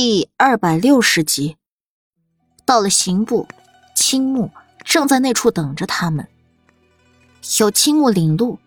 [0.00, 1.56] 第二百六十集，
[2.64, 3.48] 到了刑部，
[3.96, 4.52] 青木
[4.84, 6.28] 正在那处等着他们。
[7.58, 8.60] 有青木领路，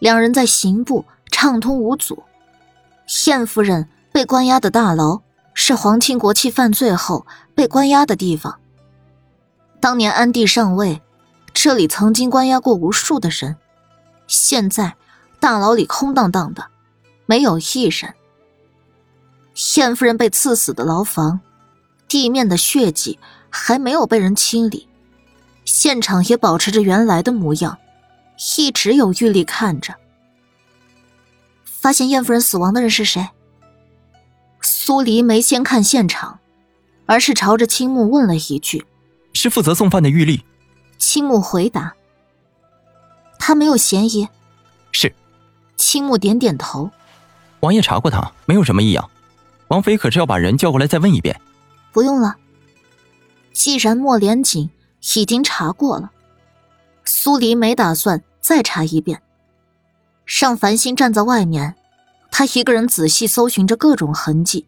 [0.00, 2.24] 两人在刑部畅通无阻。
[3.28, 5.22] 燕夫人被关押的大牢
[5.54, 8.58] 是皇亲国戚犯罪后被关押的地方。
[9.78, 11.00] 当年安帝上位，
[11.54, 13.54] 这里曾经关押过无数的人，
[14.26, 14.96] 现在
[15.38, 16.66] 大牢里空荡荡的，
[17.26, 18.12] 没有一人。
[19.58, 21.40] 宪夫人被刺死的牢房，
[22.06, 23.18] 地面的血迹
[23.50, 24.86] 还没有被人清理，
[25.64, 27.76] 现场也保持着原来的模样，
[28.56, 29.96] 一直有狱吏看着。
[31.64, 33.30] 发现燕夫人死亡的人是谁？
[34.60, 36.38] 苏黎没先看现场，
[37.06, 38.86] 而是朝着青木问了一句
[39.34, 40.42] ：“是负责送饭的狱吏。”
[40.98, 41.96] 青木回答
[43.40, 44.28] ：“他没有嫌疑。”
[44.92, 45.12] 是。
[45.76, 46.92] 青木点点头。
[47.58, 49.10] 王爷查过他，没有什么异样。
[49.68, 51.40] 王妃可是要把人叫过来再问一遍？
[51.92, 52.36] 不用了。
[53.52, 54.70] 既然莫连锦
[55.16, 56.10] 已经查过了，
[57.04, 59.22] 苏黎没打算再查一遍。
[60.24, 61.74] 尚繁星站在外面，
[62.30, 64.66] 他一个人仔细搜寻着各种痕迹，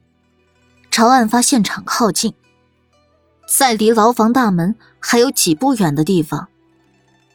[0.91, 2.35] 朝案发现场靠近。
[3.47, 6.49] 在离牢房大门还有几步远的地方，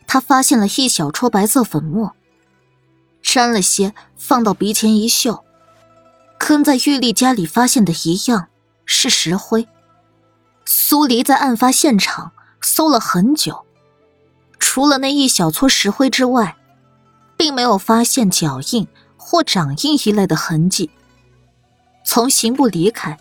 [0.07, 2.15] 他发现了一小撮白色粉末，
[3.21, 5.44] 沾了些，放到鼻前一嗅。
[6.37, 8.47] 跟在玉丽家里发现的一样，
[8.85, 9.67] 是石灰。
[10.65, 13.65] 苏黎在案发现场搜了很久，
[14.59, 16.55] 除了那一小撮石灰之外，
[17.37, 20.89] 并没有发现脚印或掌印一类的痕迹。
[22.05, 23.17] 从刑部离开，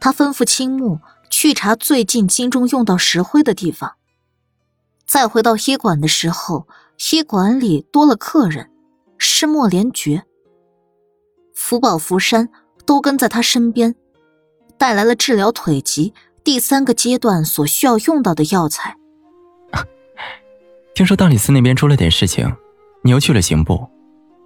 [0.00, 1.00] 他吩咐青木
[1.30, 3.94] 去查最近京中用到石灰的地方。
[5.06, 6.66] 再回到医馆的时候，
[7.12, 8.70] 医馆里多了客人，
[9.18, 10.24] 是莫连觉。
[11.54, 12.50] 福宝、福山
[12.84, 13.94] 都跟在他身边，
[14.76, 18.96] 带来了治疗腿疾第三个阶段所需要用到的药材。
[20.94, 22.54] 听说大理寺那边出了点事情，
[23.02, 23.88] 你又去了刑部。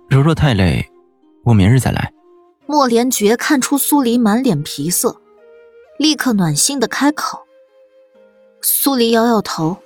[0.08, 0.88] 如若太累，
[1.44, 2.12] 我明日再来。
[2.66, 5.20] 莫连觉看出苏黎满脸皮色，
[5.98, 7.46] 立刻暖心的开口。
[8.60, 9.78] 苏黎摇摇头，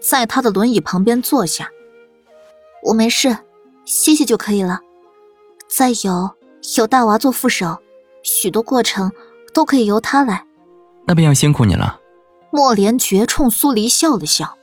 [0.00, 1.70] 在他的轮椅旁边坐下。
[2.84, 3.38] 我没事，
[3.84, 4.80] 歇歇就可以了。
[5.68, 6.37] 再有。
[6.76, 7.78] 有大娃做副手，
[8.22, 9.10] 许多过程
[9.54, 10.44] 都可以由他来。
[11.06, 12.00] 那便要辛苦你了。
[12.50, 14.56] 莫连觉冲苏黎笑了笑。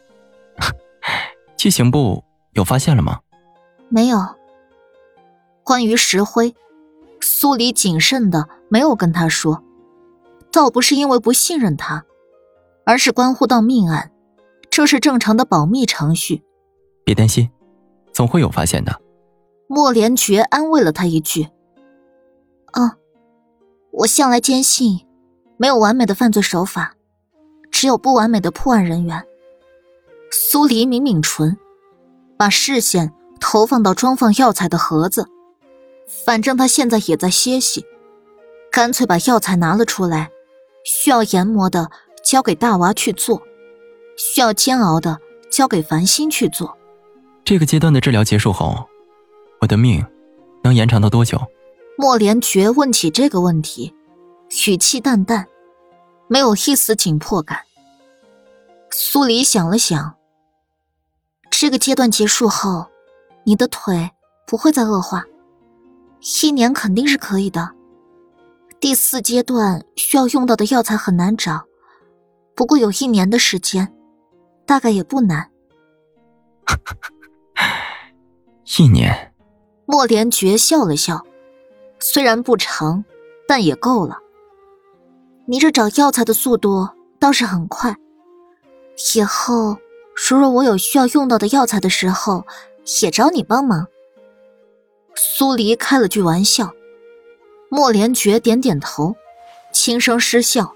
[1.57, 2.23] 去刑部
[2.53, 3.19] 有发现了吗？
[3.89, 4.19] 没有。
[5.63, 6.55] 关于石灰，
[7.21, 9.63] 苏黎谨慎的没有跟他说，
[10.51, 12.05] 倒不是因为不信任他，
[12.85, 14.11] 而是关乎到命案，
[14.69, 16.43] 这是正常的保密程序。
[17.03, 17.49] 别担心，
[18.11, 19.01] 总会有发现的。
[19.67, 21.47] 莫连觉安慰了他一句。
[22.75, 22.97] 啊，
[23.91, 25.05] 我向来坚信，
[25.57, 26.95] 没有完美的犯罪手法，
[27.71, 29.25] 只有不完美的破案人员。
[30.29, 31.57] 苏黎抿抿唇，
[32.37, 35.27] 把视线投放到装放药材的盒子。
[36.25, 37.85] 反正他现在也在歇息，
[38.71, 40.29] 干脆把药材拿了出来。
[40.83, 41.89] 需要研磨的
[42.23, 43.41] 交给大娃去做，
[44.17, 45.17] 需要煎熬的
[45.49, 46.77] 交给繁星去做。
[47.43, 48.85] 这个阶段的治疗结束后，
[49.61, 50.05] 我的命
[50.63, 51.41] 能延长到多久？
[51.97, 53.93] 莫连觉问起这个问题，
[54.67, 55.47] 语气淡淡，
[56.27, 57.59] 没有一丝紧迫感。
[58.91, 60.15] 苏黎想了想，
[61.49, 62.87] 这个阶段结束后，
[63.45, 64.11] 你的腿
[64.45, 65.23] 不会再恶化，
[66.43, 67.73] 一年肯定是可以的。
[68.79, 71.65] 第四阶段需要用到的药材很难找，
[72.55, 73.93] 不过有一年的时间，
[74.65, 75.49] 大概也不难。
[78.77, 79.33] 一年，
[79.85, 81.25] 莫连觉笑了笑。
[82.07, 83.03] 虽然不长，
[83.47, 84.19] 但也够了。
[85.47, 86.87] 你这找药材的速度
[87.19, 87.95] 倒是很快。
[89.15, 89.79] 以后
[90.13, 92.45] 如若我有需要用到的药材的时候，
[93.01, 93.87] 也找你帮忙。
[95.15, 96.71] 苏黎开了句玩笑，
[97.69, 99.15] 莫连觉点点头，
[99.73, 100.75] 轻声失笑。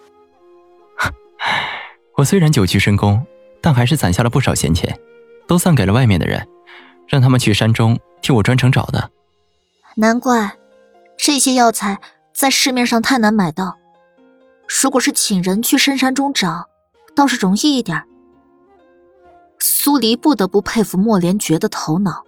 [2.18, 3.24] 我虽然久居深宫，
[3.62, 5.00] 但还是攒下了不少闲钱，
[5.48, 6.48] 都散给了外面的人，
[7.08, 9.12] 让他们去山中替我专程找的。
[9.94, 10.56] 难怪。
[11.22, 12.00] 这些药材
[12.34, 13.78] 在市面上太难买到，
[14.82, 16.70] 如果是请人去深山中找，
[17.14, 18.02] 倒是容易一点。
[19.60, 22.24] 苏黎不得不佩服莫连觉的头脑，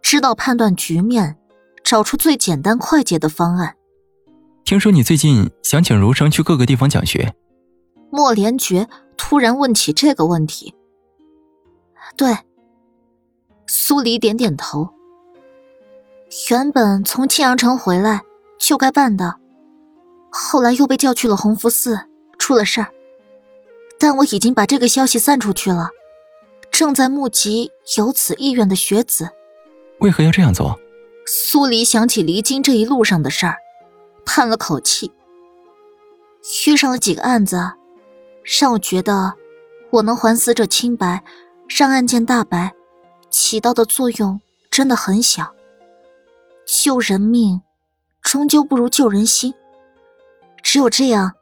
[0.00, 1.36] 知道判断局面，
[1.84, 3.76] 找出最简单快捷的方案。
[4.64, 7.34] 听说你最近想请儒生去各个地方讲学，
[8.10, 10.74] 莫连觉突然问起这个问题。
[12.16, 12.34] 对，
[13.66, 14.88] 苏黎点点头。
[16.48, 18.22] 原本从庆阳城回来
[18.58, 19.36] 就该办的，
[20.30, 22.06] 后来又被叫去了弘福寺，
[22.38, 22.88] 出了事儿。
[23.98, 25.90] 但我已经把这个消息散出去了，
[26.70, 29.28] 正在募集有此意愿的学子。
[29.98, 30.80] 为何要这样做？
[31.26, 33.56] 苏黎想起离京这一路上的事儿，
[34.24, 35.12] 叹了口气。
[36.66, 37.72] 遇上了几个案子，
[38.58, 39.34] 让我觉得
[39.90, 41.22] 我能还死者清白，
[41.68, 42.72] 让案件大白，
[43.30, 44.40] 起到的作用
[44.70, 45.54] 真的很小。
[46.74, 47.60] 救人命，
[48.22, 49.52] 终究不如救人心。
[50.62, 51.32] 只有这样，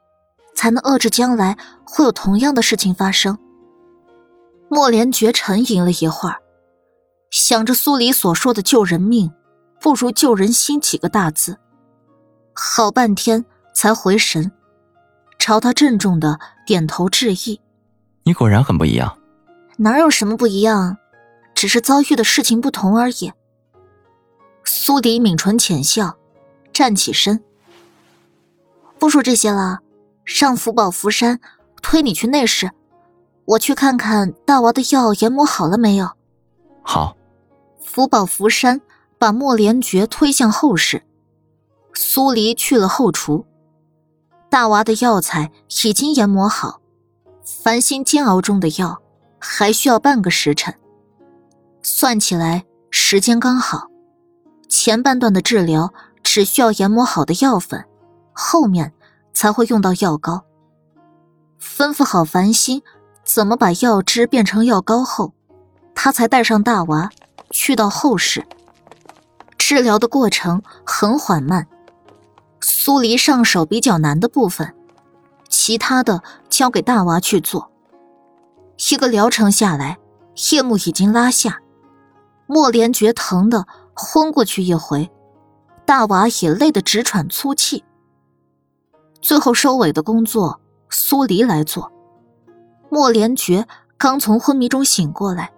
[0.56, 3.38] 才能遏制将来会有同样的事情发生。
[4.68, 6.42] 莫连觉沉吟了一会儿，
[7.30, 9.30] 想着苏黎所说的“救人命，
[9.80, 11.56] 不如救人心”几个大字，
[12.52, 14.50] 好半天才回神。
[15.38, 17.60] 朝他郑重的点头致意。
[18.24, 19.16] 你果然很不一样。
[19.78, 20.98] 哪有什么不一样，
[21.54, 23.32] 只是遭遇的事情不同而已。
[24.72, 26.16] 苏迪抿唇浅笑，
[26.72, 27.42] 站起身。
[29.00, 29.80] 不说这些了，
[30.24, 31.40] 上福宝福山，
[31.82, 32.70] 推你去内室，
[33.46, 36.12] 我去看看大娃的药研磨好了没有。
[36.82, 37.16] 好。
[37.80, 38.80] 福宝福山
[39.18, 41.02] 把莫连觉推向后室，
[41.92, 43.44] 苏黎去了后厨。
[44.48, 45.50] 大娃的药材
[45.84, 46.80] 已经研磨好，
[47.42, 49.02] 繁星煎熬中的药
[49.40, 50.72] 还需要半个时辰。
[51.82, 53.89] 算起来时间刚好，
[54.70, 57.84] 前半段的治疗只需要研磨好的药粉，
[58.32, 58.92] 后面
[59.34, 60.44] 才会用到药膏。
[61.60, 62.80] 吩咐好繁星
[63.24, 65.34] 怎么把药汁变成药膏后，
[65.92, 67.10] 他才带上大娃
[67.50, 68.46] 去到后室。
[69.58, 71.66] 治疗的过程很缓慢。
[72.60, 74.72] 苏黎上手比较难的部分，
[75.48, 77.72] 其他的交给大娃去做。
[78.90, 79.98] 一个疗程下来，
[80.52, 81.58] 夜幕已经拉下，
[82.46, 83.66] 莫连觉疼的
[84.02, 85.10] 昏过去一回，
[85.84, 87.84] 大娃也累得直喘粗气。
[89.20, 90.58] 最后收尾的工作，
[90.88, 91.92] 苏黎来做。
[92.88, 93.66] 莫连觉
[93.98, 95.52] 刚从昏迷中醒过来，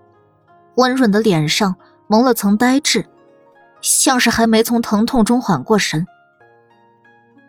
[0.74, 1.76] 温润的脸上
[2.08, 3.06] 蒙了层呆滞，
[3.80, 6.04] 像是还没从疼痛中缓过神。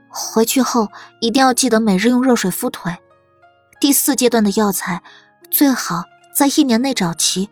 [0.09, 2.95] 回去后一定要记得每日用热水敷腿。
[3.79, 5.01] 第四阶段的药材
[5.49, 6.03] 最好
[6.35, 7.49] 在一年内找齐。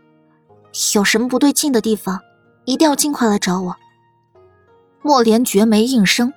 [0.93, 2.21] 有什么不对劲的地方，
[2.65, 3.75] 一定要尽快来找我。
[5.01, 6.33] 莫连觉没应声，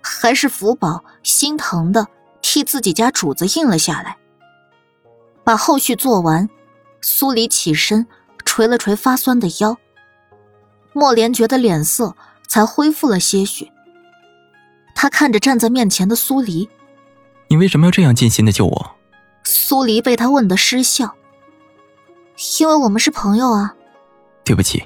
[0.00, 2.06] 还是福宝心疼的
[2.42, 4.16] 替自己家主子应了下来。
[5.42, 6.48] 把后续做完，
[7.00, 8.06] 苏黎起身
[8.44, 9.78] 捶了捶发酸的腰，
[10.92, 12.14] 莫连觉的脸色
[12.46, 13.70] 才恢复了些许。
[14.94, 16.68] 他看着站在面前的苏黎，
[17.48, 18.90] 你为什么要这样尽心的救我？
[19.44, 21.14] 苏黎被他问得失笑，
[22.60, 23.74] 因为我们是朋友啊。
[24.44, 24.84] 对不起。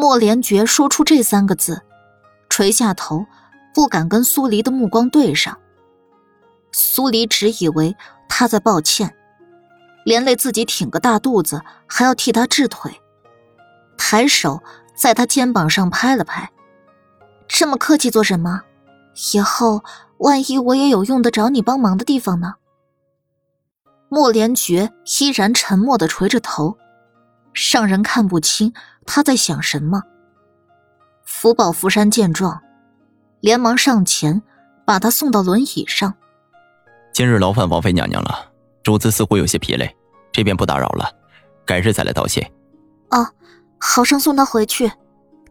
[0.00, 1.82] 莫连觉说出这三个字，
[2.48, 3.26] 垂下头，
[3.74, 5.58] 不敢跟苏黎的目光对上。
[6.70, 7.96] 苏黎只以为
[8.28, 9.12] 他在抱歉，
[10.04, 13.00] 连累自己挺个大肚子，还要替他治腿，
[13.96, 14.62] 抬手
[14.94, 16.48] 在他肩膀上拍了拍，
[17.48, 18.62] 这么客气做什么？
[19.32, 19.82] 以后
[20.18, 22.54] 万一我也有用得着你帮忙的地方呢？
[24.08, 26.78] 莫连觉依然沉默的垂着头，
[27.72, 28.72] 让人看不清
[29.08, 30.02] 他在想什么。
[31.24, 32.60] 福宝福山见状，
[33.40, 34.42] 连忙上前
[34.84, 36.12] 把他送到轮椅上。
[37.14, 39.96] 今日劳烦王妃娘娘了，主子似乎有些疲累，
[40.30, 41.10] 这边不打扰了，
[41.64, 42.52] 改日再来道谢。
[43.10, 43.26] 哦，
[43.80, 44.92] 好生送他回去，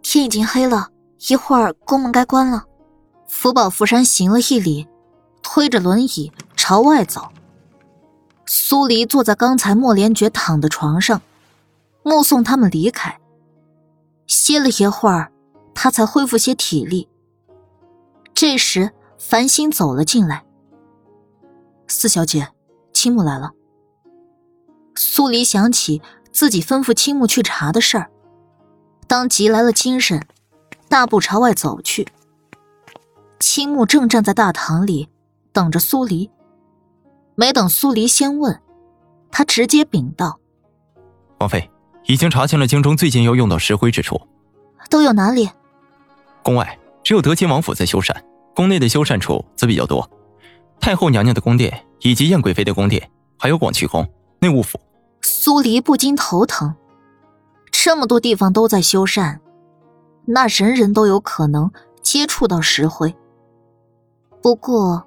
[0.03, 0.89] 天已经黑了，
[1.27, 2.63] 一会儿宫门该关了。
[3.27, 4.87] 福宝福山行了一礼，
[5.41, 7.29] 推着轮椅朝外走。
[8.45, 11.21] 苏黎坐在刚才莫连觉躺的床上，
[12.03, 13.19] 目送他们离开。
[14.27, 15.31] 歇了一会儿，
[15.73, 17.07] 他才恢复些体力。
[18.33, 20.45] 这时，繁星走了进来。
[21.87, 22.49] 四小姐，
[22.93, 23.51] 青木来了。
[24.95, 28.11] 苏黎想起自己吩咐青木去查的事儿，
[29.07, 30.27] 当即来了精神，
[30.89, 32.07] 大步朝外走去。
[33.39, 35.09] 青木正站在大堂里
[35.53, 36.29] 等着苏黎，
[37.35, 38.59] 没等苏黎先问，
[39.31, 40.39] 他直接禀道
[41.39, 41.69] ：“王妃
[42.07, 44.19] 已经查清了京中最近要用到石灰之处，
[44.89, 45.49] 都有哪里？
[46.41, 48.15] 宫外只有德亲王府在修缮，
[48.55, 50.09] 宫内的修缮处则比较多，
[50.79, 54.09] 太后娘娘的宫殿以及燕贵妃的宫殿，还有广渠宫、
[54.39, 54.79] 内务府。”
[55.21, 56.73] 苏黎不禁头疼，
[57.71, 59.39] 这么多地方都在修缮，
[60.25, 61.69] 那人人都有可能
[62.01, 63.13] 接触到石灰。
[64.41, 65.05] 不过，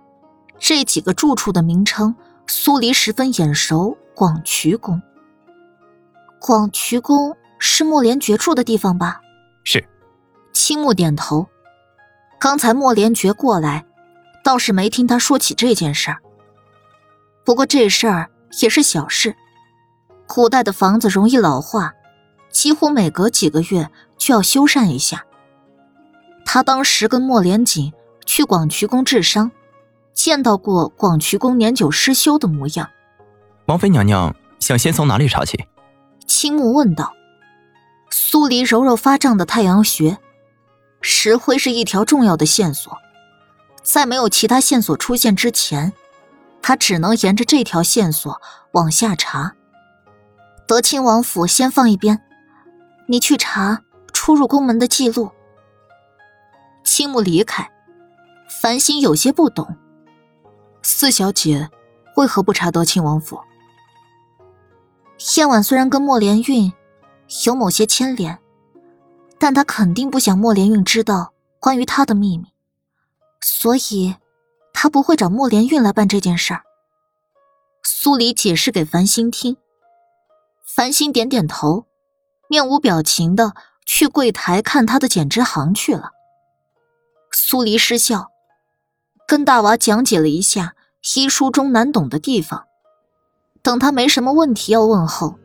[0.59, 2.15] 这几个住处的名称，
[2.47, 3.97] 苏黎十分眼熟。
[4.13, 5.01] 广渠宫，
[6.41, 9.21] 广渠宫是莫连觉住的地方吧？
[9.63, 9.87] 是。
[10.53, 11.47] 青木点头。
[12.39, 13.85] 刚才莫连觉过来，
[14.43, 16.17] 倒是没听他说起这件事儿。
[17.45, 18.31] 不过这事儿
[18.63, 19.37] 也是小事。
[20.27, 21.93] 古代的房子容易老化，
[22.51, 25.27] 几乎每隔几个月就要修缮一下。
[26.47, 27.93] 他当时跟莫连锦
[28.25, 29.51] 去广渠宫治伤，
[30.15, 32.89] 见到过广渠宫年久失修的模样。
[33.67, 35.63] 王妃娘娘想先从哪里查起？
[36.41, 37.13] 青木问道。
[38.09, 40.17] 苏黎揉揉发胀的太阳穴，
[41.03, 42.97] 石灰是一条重要的线索，
[43.83, 45.93] 在没有其他线索出现之前，
[46.63, 48.41] 他只能沿着这条线索
[48.73, 49.55] 往下查。
[50.67, 52.19] 德亲王府先放一边，
[53.07, 53.83] 你去查
[54.15, 55.31] 出入宫门的记录。
[56.83, 57.71] 青木离开，
[58.63, 59.77] 繁星有些不懂，
[60.81, 61.69] 四小姐
[62.17, 63.39] 为何不查德亲王府？
[65.37, 66.73] 燕婉虽然跟莫连运。
[67.47, 68.41] 有某些牵连，
[69.39, 72.49] 但他肯定不想莫连运知道关于他的秘密，
[73.41, 74.17] 所以，
[74.73, 76.65] 他不会找莫连运来办这件事儿。
[77.85, 79.57] 苏黎解释给繁星听，
[80.67, 81.87] 繁星点点头，
[82.49, 83.55] 面无表情的
[83.87, 86.11] 去柜台看他的剪纸行去了。
[87.31, 88.33] 苏黎失笑，
[89.25, 90.75] 跟大娃讲解了一下
[91.15, 92.67] 医书中难懂的地方，
[93.63, 95.37] 等他没什么问题要问后。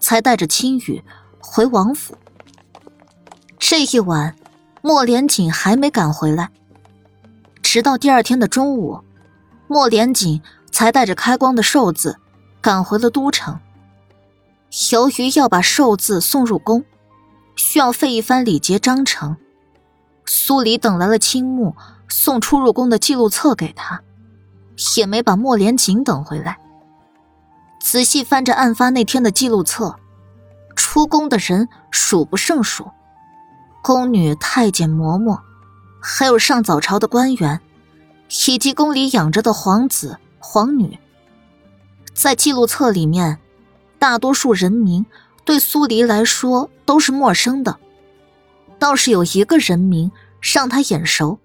[0.00, 1.02] 才带着青羽
[1.40, 2.16] 回王府。
[3.58, 4.36] 这一晚，
[4.80, 6.50] 莫连锦还没赶回来。
[7.62, 9.00] 直到第二天的中午，
[9.66, 12.16] 莫连锦才带着开光的寿字
[12.60, 13.58] 赶回了都城。
[14.92, 16.84] 由于要把寿字送入宫，
[17.56, 19.36] 需要费一番礼节章程。
[20.24, 21.74] 苏黎等来了青木
[22.08, 24.00] 送出入宫的记录册给他，
[24.96, 26.58] 也没把莫连锦等回来。
[27.90, 29.98] 仔细翻着案发那天的记录册，
[30.76, 32.90] 出宫的人数不胜数，
[33.82, 35.40] 宫女、太监、嬷嬷，
[35.98, 37.62] 还有上早朝的官员，
[38.46, 40.98] 以及宫里养着的皇子、皇女。
[42.12, 43.38] 在记录册里面，
[43.98, 45.06] 大多数人名
[45.46, 47.78] 对苏黎来说都是陌生的，
[48.78, 51.38] 倒是有一个人名让他眼熟，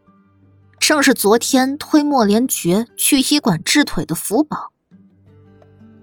[0.78, 4.73] 正是昨天推莫连觉去医馆治腿的福宝。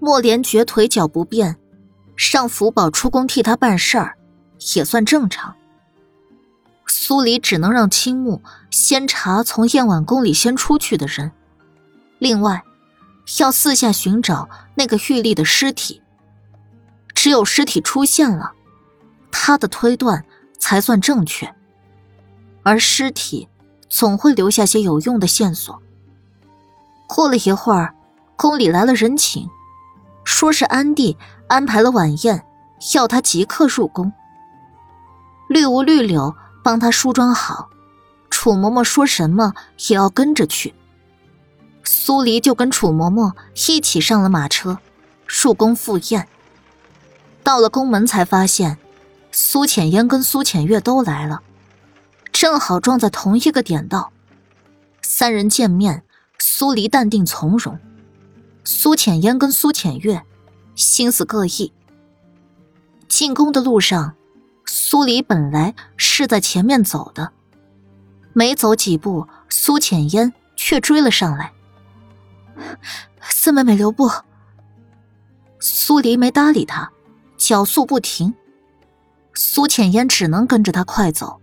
[0.03, 1.57] 莫连觉腿脚不便，
[2.33, 4.17] 让福宝出宫替他办事儿，
[4.75, 5.53] 也算正常。
[6.87, 8.41] 苏黎只能让青木
[8.71, 11.31] 先查从燕婉宫里先出去的人，
[12.17, 12.63] 另外，
[13.39, 16.01] 要四下寻找那个玉丽的尸体。
[17.13, 18.53] 只有尸体出现了，
[19.31, 20.25] 他的推断
[20.57, 21.53] 才算正确。
[22.63, 23.47] 而尸体
[23.87, 25.79] 总会留下些有用的线索。
[27.07, 27.93] 过了一会儿，
[28.35, 29.47] 宫里来了人请。
[30.31, 31.17] 说是安帝
[31.49, 32.45] 安排了晚宴，
[32.95, 34.11] 要他即刻入宫。
[35.49, 36.33] 绿芜绿柳
[36.63, 37.69] 帮他梳妆好，
[38.29, 39.53] 楚嬷嬷说什么
[39.89, 40.73] 也要跟着去。
[41.83, 43.33] 苏黎就跟楚嬷嬷
[43.69, 44.79] 一起上了马车，
[45.27, 46.27] 入宫赴宴。
[47.43, 48.77] 到了宫门才发现，
[49.33, 51.41] 苏浅烟跟苏浅月都来了，
[52.31, 54.11] 正好撞在同一个点道。
[55.01, 56.03] 三人见面，
[56.39, 57.77] 苏黎淡定从容。
[58.63, 60.21] 苏浅烟跟苏浅月
[60.75, 61.73] 心思各异。
[63.07, 64.15] 进宫的路上，
[64.65, 67.31] 苏黎本来是在前面走的，
[68.33, 71.51] 没走几步，苏浅烟却追了上来。
[73.21, 74.09] 四妹妹留步。
[75.59, 76.91] 苏黎没搭理他，
[77.37, 78.33] 脚速不停。
[79.33, 81.41] 苏浅烟只能跟着他快走，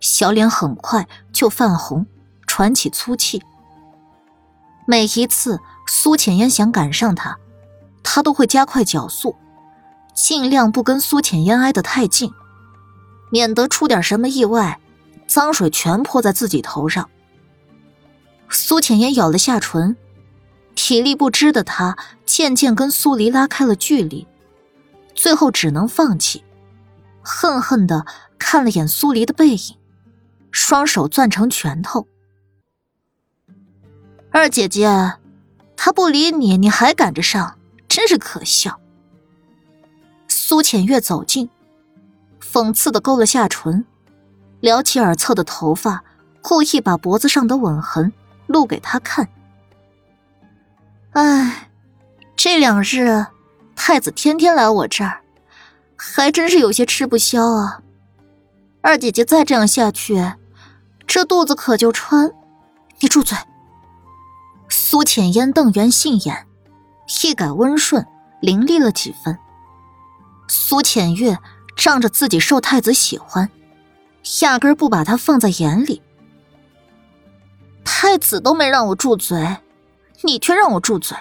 [0.00, 2.06] 小脸很快就泛红，
[2.46, 3.42] 喘起粗气。
[4.86, 5.60] 每一次。
[5.88, 7.38] 苏浅烟想赶上他，
[8.02, 9.36] 他都会加快脚速，
[10.16, 12.32] 尽量不跟苏浅烟挨得太近，
[13.30, 14.80] 免得出点什么意外，
[15.28, 17.08] 脏水全泼在自己头上。
[18.50, 19.96] 苏浅烟咬了下唇，
[20.74, 24.26] 体力不支的他渐渐跟苏黎拉开了距离，
[25.14, 26.42] 最后只能放弃，
[27.22, 28.04] 恨恨的
[28.40, 29.76] 看了眼苏黎的背影，
[30.50, 32.08] 双手攥成拳头。
[34.36, 35.14] 二姐姐。
[35.78, 37.56] 他不理你，你还赶着上，
[37.88, 38.78] 真是可笑。
[40.28, 41.48] 苏浅月走近，
[42.42, 43.86] 讽刺的勾了下唇，
[44.60, 46.04] 撩起耳侧的头发，
[46.42, 48.12] 故意把脖子上的吻痕
[48.46, 49.26] 露给他看。
[51.12, 51.70] 哎，
[52.36, 53.24] 这两日
[53.74, 55.22] 太子天天来我这儿，
[55.96, 57.80] 还真是有些吃不消啊。
[58.82, 60.34] 二姐姐再这样下去，
[61.06, 62.30] 这肚子可就穿……
[63.00, 63.38] 你住嘴！
[64.88, 66.46] 苏浅烟瞪圆杏眼，
[67.24, 68.06] 一改温顺，
[68.40, 69.36] 凌厉了几分。
[70.46, 71.36] 苏浅月
[71.76, 73.50] 仗着自己受太子喜欢，
[74.42, 76.02] 压根不把他放在眼里。
[77.84, 78.16] 太。
[78.16, 79.56] 子都没让我住嘴，
[80.22, 81.18] 你却让我住嘴，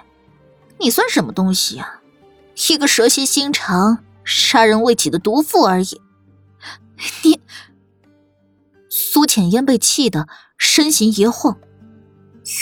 [0.79, 2.01] 你算什么东西啊？
[2.69, 5.99] 一个蛇蝎心肠、杀人未己的毒妇而已。
[7.23, 7.41] 你，
[8.91, 11.57] 苏浅烟被气得身形一晃，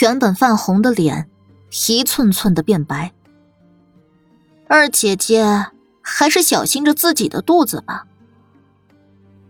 [0.00, 1.28] 原本泛红的脸
[1.88, 3.12] 一寸寸的变白。
[4.66, 5.66] 二姐姐，
[6.00, 8.06] 还是小心着自己的肚子吧。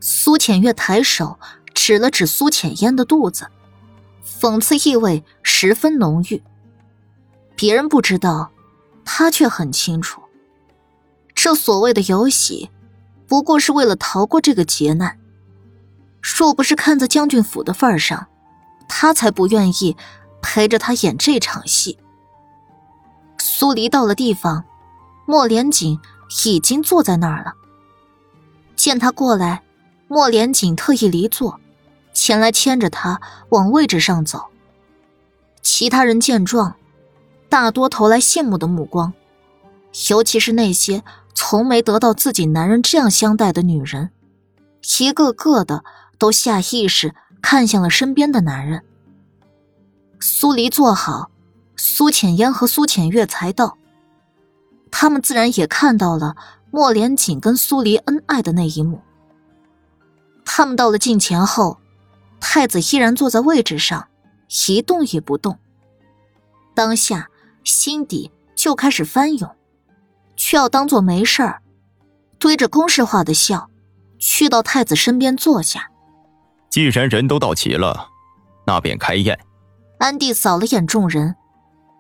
[0.00, 1.38] 苏浅月抬手
[1.73, 3.47] 指了指苏浅烟的肚子，
[4.25, 6.43] 讽刺意味十分浓郁。
[7.55, 8.50] 别人不知道，
[9.05, 10.21] 他却很清楚。
[11.35, 12.71] 这所谓的游戏，
[13.29, 15.19] 不过是为了逃过这个劫难。
[16.21, 18.26] 若不是看在将军府的份上，
[18.88, 19.97] 他才不愿意
[20.45, 21.99] 陪着他演这场戏。
[23.39, 24.65] 苏黎到了地方，
[25.25, 25.99] 莫连锦
[26.45, 27.55] 已经坐在那儿了。
[28.77, 29.63] 见他过来。
[30.07, 31.59] 莫连锦特意离座，
[32.13, 34.45] 前来牵着他往位置上走。
[35.63, 36.77] 其他人见状，
[37.49, 39.15] 大多投来羡慕的目光，
[40.11, 41.03] 尤其是那些
[41.35, 44.11] 从没得到自己男人这样相待的女人，
[45.01, 45.83] 一个个的
[46.19, 48.85] 都下意识看向了身边的男人。
[50.26, 51.31] 苏黎坐好，
[51.76, 53.76] 苏浅烟和苏浅月才到，
[54.90, 56.35] 他们自然也看到了
[56.71, 59.02] 莫连锦跟苏黎恩爱的那一幕。
[60.43, 61.78] 他们到了近前后，
[62.40, 64.09] 太子依然坐在位置上，
[64.66, 65.59] 一动也不动。
[66.75, 67.28] 当下
[67.62, 69.54] 心底就开始翻涌，
[70.37, 71.61] 却要当做没事儿，
[72.38, 73.69] 堆着公式化的笑，
[74.19, 75.90] 去到太子身边坐下。
[76.71, 78.09] 既然人都到齐了，
[78.66, 79.38] 那便开宴。
[80.05, 81.35] 安帝扫了眼众人，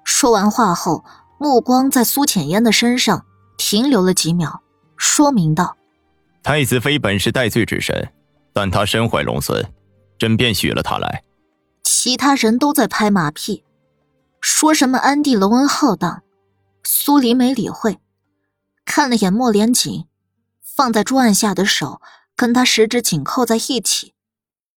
[0.04, 1.06] 说完话后，
[1.38, 3.24] 目光在苏浅烟的身上
[3.56, 4.62] 停留了几秒，
[4.98, 5.78] 说明道
[6.44, 8.12] ：“太子妃本是戴罪之身。”
[8.52, 9.72] 但她身怀龙孙，
[10.18, 11.24] 朕便许了她来。
[11.82, 13.64] 其他人都在拍马屁，
[14.38, 16.22] 说什么安帝隆恩浩荡。
[16.82, 17.98] 苏黎没理会，
[18.84, 20.04] 看了眼莫连锦，
[20.62, 22.02] 放在桌案下的手
[22.36, 24.12] 跟他十指紧扣在一起，